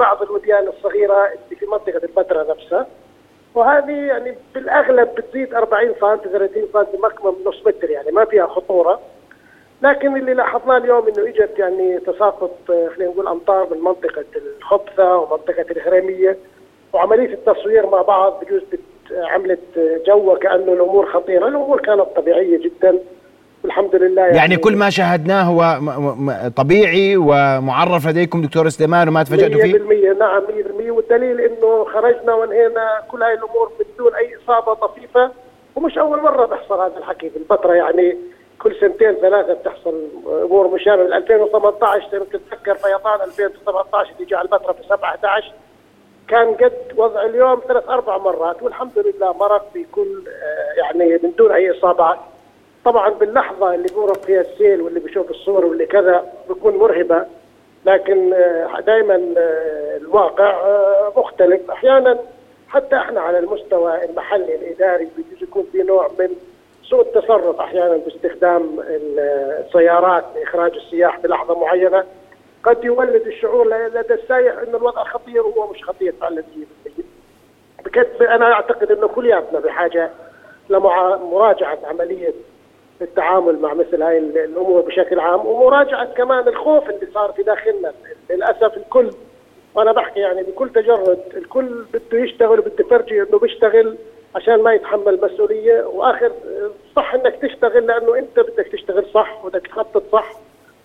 بعض 0.00 0.22
الوديان 0.22 0.68
الصغيرة 0.68 1.26
اللي 1.26 1.56
في 1.56 1.66
منطقة 1.66 2.00
البتراء 2.04 2.50
نفسها. 2.50 2.86
وهذه 3.54 3.92
يعني 3.92 4.34
بالاغلب 4.54 5.14
بتزيد 5.14 5.54
40 5.54 5.94
سم 6.00 6.16
30 6.16 6.68
سم 6.72 7.00
maximum 7.02 7.36
نص 7.46 7.66
متر 7.66 7.90
يعني 7.90 8.12
ما 8.12 8.24
فيها 8.24 8.46
خطورة. 8.46 9.00
لكن 9.82 10.16
اللي 10.16 10.34
لاحظناه 10.34 10.76
اليوم 10.76 11.08
إنه 11.08 11.28
إجت 11.28 11.58
يعني 11.58 11.98
تساقط 11.98 12.58
خلينا 12.66 13.12
نقول 13.12 13.28
أمطار 13.28 13.68
من 13.70 13.80
منطقة 13.80 14.24
الخبثة 14.58 15.16
ومنطقة 15.16 15.66
الهرميه 15.70 16.36
وعملية 16.92 17.34
التصوير 17.34 17.86
مع 17.86 18.02
بعض 18.02 18.44
بجوز 18.44 18.62
عملت 19.12 19.60
جو 20.06 20.34
كأنه 20.34 20.72
الأمور 20.72 21.06
خطيرة، 21.06 21.48
الأمور 21.48 21.80
كانت 21.80 22.06
طبيعية 22.16 22.58
جدا. 22.58 22.98
الحمد 23.64 23.96
لله 23.96 24.22
يعني, 24.22 24.36
يعني 24.36 24.56
كل 24.56 24.76
ما 24.76 24.90
شاهدناه 24.90 25.42
هو 25.42 25.78
طبيعي 26.56 27.16
ومعرف 27.16 28.06
لديكم 28.06 28.42
دكتور 28.42 28.68
سليمان 28.68 29.08
وما 29.08 29.22
تفاجأتوا 29.22 29.60
فيه؟ 29.60 29.78
100% 30.14 30.18
نعم 30.18 30.42
100% 30.42 30.90
والدليل 30.90 31.40
إنه 31.40 31.84
خرجنا 31.84 32.34
وانهينا 32.34 33.02
كل 33.08 33.22
هاي 33.22 33.34
الأمور 33.34 33.72
بدون 33.80 34.14
أي 34.14 34.36
إصابة 34.44 34.74
طفيفة 34.74 35.30
ومش 35.76 35.98
أول 35.98 36.22
مرة 36.22 36.46
بيحصل 36.46 36.74
هذا 36.80 36.98
الحكي 36.98 37.30
في 37.30 37.36
الفترة. 37.36 37.72
يعني 37.74 38.16
كل 38.58 38.76
سنتين 38.80 39.14
ثلاثة 39.14 39.52
بتحصل 39.52 40.08
أمور 40.44 40.74
مشابهة. 40.74 41.16
2018 41.16 42.20
تتذكر 42.20 42.74
فيضان 42.74 43.20
2017 43.24 44.10
اللي 44.16 44.30
جاء 44.30 44.42
الفترة 44.42 44.72
في 44.72 44.82
7 44.88 45.10
11 45.10 45.52
كان 46.28 46.54
قد 46.54 46.72
وضع 46.96 47.22
اليوم 47.22 47.60
ثلاث 47.68 47.88
أربع 47.88 48.18
مرات 48.18 48.62
والحمد 48.62 48.98
لله 48.98 49.32
مرق 49.32 49.66
بكل 49.74 50.22
آه، 50.28 50.80
يعني 50.82 51.20
من 51.22 51.32
دون 51.38 51.52
أي 51.52 51.78
اصابات 51.78 52.18
طبعا 52.84 53.08
باللحظة 53.10 53.74
اللي 53.74 53.88
بيورق 53.88 54.18
فيها 54.24 54.40
السيل 54.40 54.80
واللي 54.80 55.00
بيشوف 55.00 55.30
الصور 55.30 55.64
واللي 55.66 55.86
كذا 55.86 56.32
بيكون 56.48 56.76
مرهبة 56.76 57.26
لكن 57.84 58.30
دائما 58.86 59.20
الواقع 59.96 60.62
مختلف. 61.16 61.70
أحيانا 61.70 62.18
حتى 62.68 62.96
إحنا 62.96 63.20
على 63.20 63.38
المستوى 63.38 64.04
المحلي 64.04 64.54
الإداري 64.54 65.08
بيجوز 65.16 65.42
يكون 65.42 65.66
في 65.72 65.82
نوع 65.82 66.10
من 66.18 66.28
سوء 66.82 67.00
التصرف 67.00 67.60
أحيانا 67.60 67.96
باستخدام 67.96 68.80
السيارات 68.88 70.24
لإخراج 70.36 70.74
السياح 70.74 71.18
بلحظة 71.20 71.58
معينة. 71.60 72.04
قد 72.64 72.84
يولد 72.84 73.26
الشعور 73.26 73.68
لدى 73.68 74.14
السائح 74.14 74.58
إنه 74.58 74.76
الوضع 74.76 75.04
خطير 75.04 75.46
وهو 75.46 75.70
مش 75.72 75.84
خطير 75.84 76.14
فعلا. 76.20 76.42
100% 76.86 77.02
بكتب 77.84 78.22
أنا 78.22 78.52
أعتقد 78.52 78.92
إنه 78.92 79.08
كلياتنا 79.08 79.60
بحاجة 79.60 80.10
لمراجعه 80.68 81.78
عملية 81.84 82.32
التعامل 83.04 83.58
مع 83.58 83.74
مثل 83.74 84.02
هاي 84.02 84.18
الأمور 84.18 84.80
بشكل 84.80 85.20
عام 85.20 85.46
ومراجعة 85.46 86.04
كمان 86.04 86.48
الخوف 86.48 86.90
اللي 86.90 87.06
صار 87.14 87.32
في 87.32 87.42
داخلنا. 87.42 87.92
للأسف 88.30 88.76
الكل 88.76 89.10
وأنا 89.74 89.92
بحكي 89.92 90.20
يعني 90.20 90.42
بكل 90.42 90.68
تجرد 90.68 91.18
الكل 91.36 91.84
بده 91.94 92.18
يشتغل 92.18 92.58
وبده 92.58 92.72
يفرجي 92.80 93.22
إنه 93.22 93.38
بيشتغل 93.38 93.96
عشان 94.34 94.62
ما 94.62 94.72
يتحمل 94.72 95.20
مسؤولية. 95.22 95.84
وآخر 95.84 96.32
صح 96.96 97.14
إنك 97.14 97.34
تشتغل 97.42 97.86
لأنه 97.86 98.18
أنت 98.18 98.40
بدك 98.40 98.68
تشتغل 98.72 99.06
صح 99.14 99.44
وبدك 99.44 99.66
تخطط 99.66 100.02
صح 100.12 100.32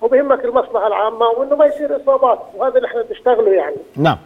وبهمك 0.02 0.46
المصلحة 0.46 0.88
العامة 0.88 1.28
وإنه 1.30 1.56
ما 1.56 1.66
يصير 1.66 1.96
إصابات. 1.96 2.40
وهذا 2.56 2.76
اللي 2.76 2.88
إحنا 2.88 3.02
بنشتغله 3.02 3.52
يعني. 3.52 3.78
نعم. 3.98 4.18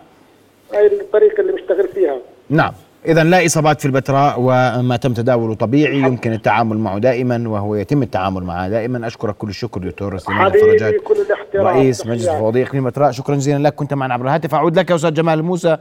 هاي 0.73 0.87
الطريقة 0.87 1.41
اللي 1.41 1.51
بنشتغل 1.51 1.87
فيها. 1.87 2.17
نعم. 2.49 2.71
إذا 3.05 3.23
لا 3.23 3.45
إصابات 3.45 3.79
في 3.79 3.85
البتراء 3.85 4.35
وما 4.39 4.97
تم 4.97 5.13
تداوله 5.13 5.55
طبيعي 5.55 5.97
يمكن 5.97 6.33
التعامل 6.33 6.77
معه 6.77 6.97
دائما 6.97 7.49
وهو 7.49 7.75
يتم 7.75 8.03
التعامل 8.03 8.43
معه 8.43 8.69
دائما. 8.69 9.07
أشكرك 9.07 9.35
كل 9.35 9.49
الشكر 9.49 9.81
دكتور 9.81 10.17
سليمان 10.17 10.51
فرجات 10.51 10.93
كل 11.03 11.15
الاحترام 11.27 11.67
رئيس 11.67 12.07
مجلس 12.07 12.27
المفوضية 12.27 12.63
إقليم 12.63 12.85
البتراء. 12.85 13.11
شكرا 13.11 13.35
جزيلا 13.35 13.67
لك 13.67 13.75
كنت 13.75 13.93
معنا 13.93 14.13
عبر 14.13 14.25
الهاتف. 14.25 14.55
أعود 14.55 14.79
لك 14.79 14.89
يا 14.89 14.95
أستاذ 14.95 15.13
جمال 15.13 15.39
الموسى 15.39 15.77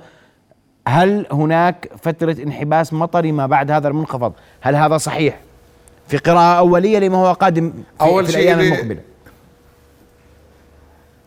هل 0.88 1.26
هناك 1.32 1.88
فترة 2.02 2.36
انحباس 2.42 2.92
مطري 2.92 3.32
ما 3.32 3.46
بعد 3.46 3.70
هذا 3.70 3.88
المنخفض؟ 3.88 4.32
هل 4.60 4.76
هذا 4.76 4.96
صحيح؟ 4.96 5.40
في 6.08 6.16
قراءة 6.16 6.58
أولية 6.58 6.98
لما 6.98 7.16
هو 7.16 7.32
قادم 7.32 7.70
في, 7.70 8.04
أول 8.04 8.26
في 8.26 8.30
الأيام 8.30 8.60
المقبلة. 8.60 9.00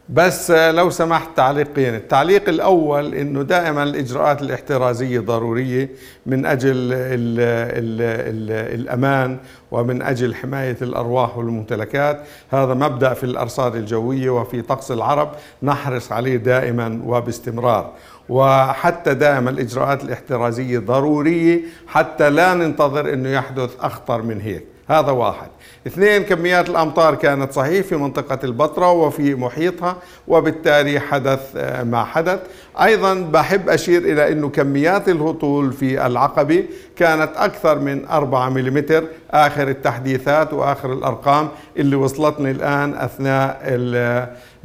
بس 0.09 0.51
لو 0.51 0.89
سمحت 0.89 1.37
تعليقين. 1.37 1.95
التعليق 1.95 2.49
الأول 2.49 3.15
أنه 3.15 3.41
دائما 3.41 3.83
الإجراءات 3.83 4.41
الاحترازية 4.41 5.19
ضرورية 5.19 5.89
من 6.25 6.45
أجل 6.45 6.71
ال 6.71 7.39
ال 7.39 8.01
ال 8.01 8.79
الأمان 8.81 9.37
ومن 9.71 10.01
أجل 10.01 10.35
حماية 10.35 10.77
الأرواح 10.81 11.37
والممتلكات. 11.37 12.21
هذا 12.51 12.73
مبدأ 12.73 13.13
في 13.13 13.23
الأرصاد 13.23 13.75
الجوية 13.75 14.29
وفي 14.29 14.61
طقس 14.61 14.91
العرب 14.91 15.31
نحرص 15.63 16.11
عليه 16.11 16.37
دائما 16.37 17.01
وباستمرار. 17.05 17.91
وحتى 18.29 19.13
دائما 19.13 19.49
الإجراءات 19.49 20.03
الاحترازية 20.03 20.79
ضرورية 20.79 21.61
حتى 21.87 22.29
لا 22.29 22.53
ننتظر 22.53 23.13
أنه 23.13 23.29
يحدث 23.29 23.69
أخطر 23.79 24.21
من 24.21 24.41
هيك. 24.41 24.74
هذا 24.87 25.11
واحد. 25.11 25.47
اثنين 25.87 26.23
كميات 26.23 26.69
الأمطار 26.69 27.15
كانت 27.15 27.51
صحيح 27.53 27.85
في 27.85 27.95
منطقة 27.95 28.39
البطرة 28.43 28.91
وفي 28.91 29.35
محيطها 29.35 29.97
وبالتالي 30.27 30.99
حدث 30.99 31.39
آه، 31.57 31.83
ما 31.83 32.03
حدث. 32.03 32.39
أيضا 32.81 33.13
بحب 33.13 33.69
أشير 33.69 34.01
إلى 34.01 34.31
أنه 34.31 34.49
كميات 34.49 35.09
الهطول 35.09 35.73
في 35.73 36.05
العقبة 36.05 36.63
كانت 36.95 37.29
أكثر 37.35 37.79
من 37.79 38.05
4 38.07 38.49
ملم 38.49 39.07
آخر 39.31 39.67
التحديثات 39.67 40.53
وآخر 40.53 40.93
الأرقام 40.93 41.49
اللي 41.77 41.95
وصلتني 41.95 42.51
الآن 42.51 42.93
أثناء 42.93 43.61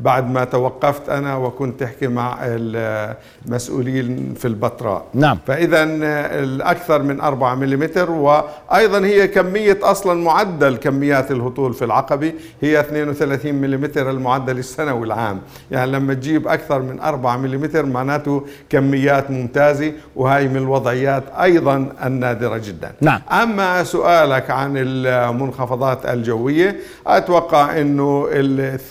بعد 0.00 0.30
ما 0.30 0.44
توقفت 0.44 1.08
أنا 1.08 1.36
وكنت 1.36 1.82
أحكي 1.82 2.06
مع 2.08 2.38
المسؤولين 3.46 4.34
في 4.34 4.44
البتراء. 4.44 5.04
نعم. 5.14 5.38
فإذا 5.46 5.82
الأكثر 6.42 7.02
من 7.02 7.20
4 7.20 7.54
ملم 7.54 7.90
وأيضا 8.08 8.98
هي 9.06 9.28
كمية 9.28 9.78
أصلا 9.82 10.24
معدل 10.24 10.76
كميات 10.76 11.30
الهطول 11.30 11.74
في 11.74 11.84
العقبة 11.84 12.32
هي 12.60 12.80
32 12.80 13.54
ملم 13.54 13.90
المعدل 13.96 14.58
السنوي 14.58 15.06
العام. 15.06 15.40
يعني 15.70 15.90
لما 15.90 16.14
تجيب 16.14 16.48
أكثر 16.48 16.82
من 16.82 17.00
4 17.00 17.36
ملم 17.36 17.70
معناته 17.92 18.46
كميات 18.70 19.30
ممتازة 19.30 19.92
وهي 20.16 20.48
من 20.48 20.56
الوضعيات 20.56 21.24
أيضا 21.40 21.92
النادرة 22.04 22.56
جدا. 22.56 22.92
نعم. 23.00 23.20
أما 23.32 23.84
سؤالك 23.84 24.50
عن 24.50 24.72
المنخفضات 24.76 26.06
الجوية 26.06 26.76
أتوقع 27.06 27.80
أنه 27.80 28.28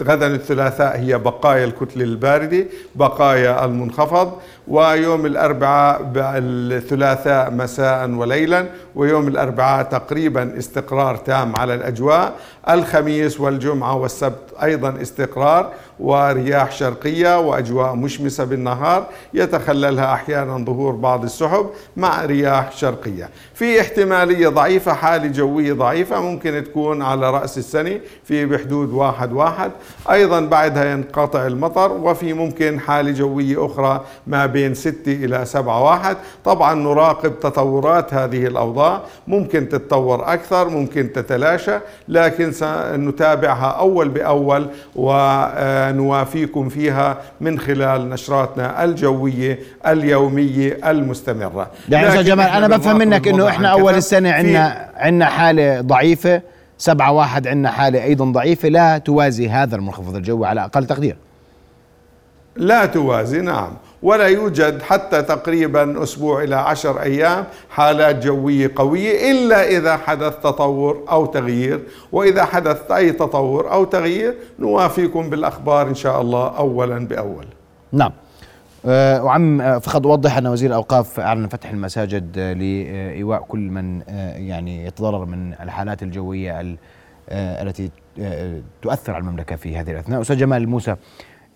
غدا 0.04 0.28
الثلاثاء 0.28 0.99
هي 1.00 1.18
بقايا 1.18 1.66
الكتلة 1.66 2.04
الباردة 2.04 2.66
بقايا 2.96 3.66
المنخفض 3.66 4.34
ويوم 4.68 5.26
الأربعاء 5.26 6.12
الثلاثاء 6.16 7.52
مساء 7.52 8.10
وليلا 8.10 8.66
ويوم 8.96 9.28
الأربعاء 9.28 9.84
تقريبا 9.84 10.58
استقرار 10.58 11.16
تام 11.16 11.56
على 11.56 11.74
الأجواء. 11.74 12.34
الخميس 12.70 13.40
والجمعة 13.40 13.96
والسبت 13.96 14.54
أيضا 14.64 15.02
استقرار 15.02 15.72
ورياح 16.00 16.72
شرقية 16.72 17.40
وأجواء 17.40 17.96
مشمسة 17.96 18.44
بالنهار. 18.44 19.06
يتخللها 19.34 20.14
أحيانا 20.14 20.58
ظهور 20.58 20.92
بعض 20.96 21.24
السحب 21.24 21.70
مع 21.98 22.26
رياح 22.26 22.72
شرقية. 22.72 23.30
في 23.54 23.82
احتمالية 23.82 24.48
ضعيفة 24.48 24.94
حالة 24.94 25.28
جوية 25.28 25.74
ضعيفة 25.74 26.22
ممكن 26.22 26.64
تكون 26.64 27.02
على 27.02 27.32
رأس 27.32 27.58
السنة 27.58 28.00
في 28.24 28.46
بحدود 28.46 28.90
واحد 28.94 29.34
واحد. 29.34 29.72
أيضا 30.12 30.40
بعدها 30.40 30.92
ينقطع 30.92 31.48
المطر 31.48 31.92
وفي 31.92 32.34
ممكن 32.34 32.80
حالة 32.80 33.12
جوية 33.12 33.66
أخرى 33.66 34.06
ما 34.28 34.46
بين 34.46 34.59
ستة 34.74 35.12
إلى 35.14 35.46
سبعة 35.46 35.84
واحد. 35.84 36.18
طبعا 36.46 36.74
نراقب 36.74 37.40
تطورات 37.40 38.14
هذه 38.14 38.48
الأوضاع. 38.48 39.02
ممكن 39.28 39.70
تتطور 39.70 40.34
أكثر 40.34 40.70
ممكن 40.70 41.14
تتلاشى 41.14 41.80
لكن 42.08 42.52
سنتابعها 42.52 43.70
أول 43.70 44.10
بأول 44.10 44.68
ونوافيكم 44.96 46.70
فيها 46.70 47.18
من 47.42 47.60
خلال 47.60 48.10
نشراتنا 48.10 48.84
الجوية 48.84 49.60
اليومية 49.88 50.90
المستمرة. 50.90 51.72
يعني 51.90 52.08
أستاذ 52.08 52.24
جمال 52.24 52.48
أنا 52.48 52.68
بفهم 52.78 52.98
منك 52.98 53.28
أنه 53.28 53.48
إحنا 53.48 53.68
أول 53.68 53.94
السنة 53.94 54.32
عندنا 54.32 54.90
عندنا 54.96 55.26
حالة 55.26 55.82
ضعيفة. 55.82 56.42
سبعة 56.78 57.12
واحد 57.12 57.48
عندنا 57.48 57.72
حالة 57.72 58.04
أيضا 58.04 58.26
ضعيفة. 58.26 58.70
لا 58.70 58.98
توازي 58.98 59.50
هذا 59.50 59.76
المنخفض 59.76 60.16
الجوي 60.16 60.48
على 60.48 60.66
أقل 60.66 60.86
تقدير. 60.86 61.18
لا 62.56 62.86
توازي 62.86 63.42
نعم. 63.42 63.72
ولا 64.04 64.28
يوجد 64.28 64.82
حتى 64.82 65.22
تقريبا 65.22 66.04
أسبوع 66.04 66.44
إلى 66.44 66.56
عشر 66.56 67.02
أيام 67.02 67.46
حالات 67.70 68.26
جوية 68.26 68.72
قوية 68.76 69.32
إلا 69.32 69.68
إذا 69.68 69.98
حدث 69.98 70.36
تطور 70.38 71.04
أو 71.10 71.26
تغيير. 71.26 71.80
وإذا 72.12 72.46
حدث 72.46 72.92
أي 72.92 73.12
تطور 73.12 73.72
أو 73.72 73.86
تغيير 73.86 74.36
نوافيكم 74.60 75.30
بالأخبار 75.30 75.88
إن 75.88 75.96
شاء 75.96 76.22
الله 76.22 76.48
أولا 76.58 77.08
بأول. 77.08 77.46
نعم. 77.92 78.12
أه 78.86 79.24
وعم 79.24 79.62
أه، 79.62 79.78
فقد 79.80 80.06
أوضح 80.06 80.38
أن 80.38 80.48
وزير 80.48 80.70
الأوقاف 80.70 81.20
أعلن 81.20 81.48
فتح 81.48 81.70
المساجد 81.70 82.40
لإيواء 82.40 83.42
كل 83.42 83.60
من 83.60 84.02
يعني 84.36 84.86
يتضرر 84.86 85.26
من 85.26 85.54
الحالات 85.54 86.04
الجوية 86.04 86.60
أه، 86.60 87.64
التي 87.64 87.92
تؤثر 88.82 89.14
على 89.14 89.22
المملكة 89.22 89.56
في 89.56 89.78
هذه 89.78 89.92
الأثناء. 89.92 90.22
أستاذ 90.22 90.38
جمال 90.38 90.70
موسى 90.70 90.96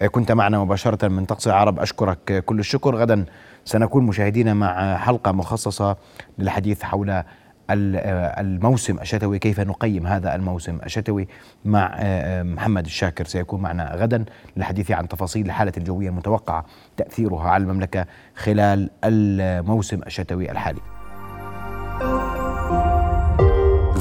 كنت 0.07 0.31
معنا 0.31 0.59
مباشرة 0.59 1.07
من 1.07 1.25
طقس 1.25 1.47
العرب 1.47 1.79
أشكرك 1.79 2.43
كل 2.45 2.59
الشكر. 2.59 2.95
غدا 2.95 3.25
سنكون 3.65 4.03
مشاهدينا 4.03 4.53
مع 4.53 4.97
حلقة 4.97 5.31
مخصصة 5.31 5.97
للحديث 6.37 6.83
حول 6.83 7.23
الموسم 7.69 8.99
الشتوي. 8.99 9.39
كيف 9.39 9.59
نقيم 9.59 10.07
هذا 10.07 10.35
الموسم 10.35 10.79
الشتوي 10.85 11.27
مع 11.65 11.99
محمد 12.43 12.85
الشاكر؟ 12.85 13.25
سيكون 13.25 13.61
معنا 13.61 13.95
غدا 13.95 14.25
للحديث 14.57 14.91
عن 14.91 15.07
تفاصيل 15.07 15.45
الحالة 15.45 15.73
الجوية 15.77 16.09
المتوقعة 16.09 16.65
تأثيرها 16.97 17.49
على 17.49 17.63
المملكة 17.63 18.05
خلال 18.35 18.89
الموسم 19.03 19.99
الشتوي 20.07 20.51
الحالي. 20.51 20.81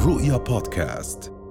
رؤيا 0.07 0.37
بودكاست. 0.37 1.42